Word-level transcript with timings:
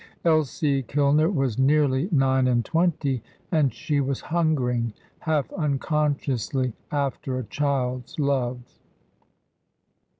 Elsie 0.25 0.81
Kilner 0.81 1.31
was 1.31 1.59
nearly 1.59 2.09
nine 2.11 2.47
and 2.47 2.65
twenty, 2.65 3.21
and 3.51 3.71
she 3.71 3.99
was 4.01 4.19
hungering, 4.19 4.93
half 5.19 5.53
unconsciously, 5.53 6.73
after 6.91 7.37
a 7.37 7.43
child's 7.43 8.17
love. 8.17 8.57